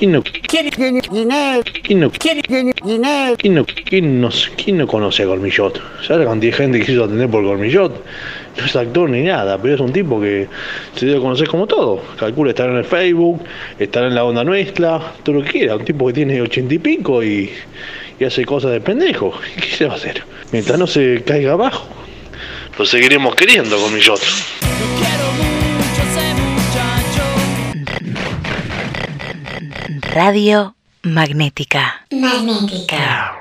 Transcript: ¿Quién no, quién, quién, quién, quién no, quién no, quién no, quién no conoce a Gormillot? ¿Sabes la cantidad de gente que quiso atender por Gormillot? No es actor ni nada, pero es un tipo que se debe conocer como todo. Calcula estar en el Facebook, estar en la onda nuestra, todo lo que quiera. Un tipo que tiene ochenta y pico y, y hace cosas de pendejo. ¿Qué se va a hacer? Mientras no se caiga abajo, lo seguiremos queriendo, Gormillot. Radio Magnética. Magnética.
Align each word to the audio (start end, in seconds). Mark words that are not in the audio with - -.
¿Quién 0.00 0.12
no, 0.12 0.22
quién, 0.22 0.70
quién, 0.70 1.00
quién, 1.00 1.00
quién 1.00 1.28
no, 1.98 2.12
quién 2.12 3.54
no, 3.56 3.64
quién 3.64 4.20
no, 4.20 4.30
quién 4.56 4.78
no 4.78 4.86
conoce 4.86 5.24
a 5.24 5.26
Gormillot? 5.26 5.82
¿Sabes 6.06 6.24
la 6.24 6.30
cantidad 6.30 6.52
de 6.52 6.56
gente 6.56 6.78
que 6.78 6.86
quiso 6.86 7.02
atender 7.02 7.28
por 7.28 7.42
Gormillot? 7.42 8.04
No 8.56 8.64
es 8.64 8.76
actor 8.76 9.10
ni 9.10 9.22
nada, 9.22 9.60
pero 9.60 9.74
es 9.74 9.80
un 9.80 9.92
tipo 9.92 10.20
que 10.20 10.46
se 10.94 11.06
debe 11.06 11.20
conocer 11.20 11.48
como 11.48 11.66
todo. 11.66 12.00
Calcula 12.16 12.50
estar 12.50 12.70
en 12.70 12.76
el 12.76 12.84
Facebook, 12.84 13.42
estar 13.80 14.04
en 14.04 14.14
la 14.14 14.22
onda 14.24 14.44
nuestra, 14.44 15.00
todo 15.24 15.40
lo 15.40 15.42
que 15.42 15.50
quiera. 15.50 15.74
Un 15.74 15.84
tipo 15.84 16.06
que 16.06 16.12
tiene 16.12 16.40
ochenta 16.42 16.74
y 16.74 16.78
pico 16.78 17.20
y, 17.20 17.50
y 18.20 18.24
hace 18.24 18.44
cosas 18.44 18.70
de 18.70 18.80
pendejo. 18.80 19.34
¿Qué 19.60 19.66
se 19.68 19.86
va 19.86 19.94
a 19.94 19.96
hacer? 19.96 20.22
Mientras 20.52 20.78
no 20.78 20.86
se 20.86 21.24
caiga 21.26 21.54
abajo, 21.54 21.88
lo 22.78 22.86
seguiremos 22.86 23.34
queriendo, 23.34 23.76
Gormillot. 23.80 24.20
Radio 29.88 30.74
Magnética. 31.02 32.04
Magnética. 32.12 33.37